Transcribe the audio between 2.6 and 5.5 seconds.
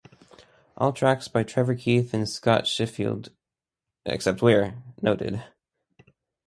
Shiflett except where noted.